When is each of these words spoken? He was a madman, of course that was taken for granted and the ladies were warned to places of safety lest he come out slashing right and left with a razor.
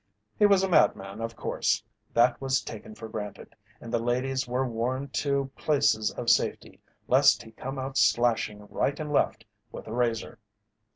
He 0.39 0.47
was 0.47 0.63
a 0.63 0.67
madman, 0.67 1.21
of 1.21 1.35
course 1.35 1.83
that 2.11 2.41
was 2.41 2.63
taken 2.63 2.95
for 2.95 3.07
granted 3.07 3.55
and 3.79 3.93
the 3.93 3.99
ladies 3.99 4.47
were 4.47 4.67
warned 4.67 5.13
to 5.21 5.51
places 5.55 6.09
of 6.09 6.27
safety 6.27 6.81
lest 7.07 7.43
he 7.43 7.51
come 7.51 7.77
out 7.77 7.99
slashing 7.99 8.65
right 8.69 8.99
and 8.99 9.13
left 9.13 9.45
with 9.71 9.85
a 9.87 9.93
razor. 9.93 10.39